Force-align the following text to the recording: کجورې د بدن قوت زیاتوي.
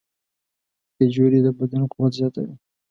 کجورې 0.95 1.39
د 1.45 1.47
بدن 1.59 1.81
قوت 1.91 2.11
زیاتوي. 2.19 2.53